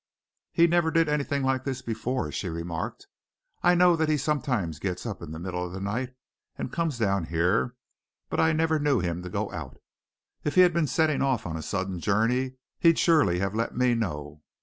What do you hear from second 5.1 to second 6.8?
in the middle of the night and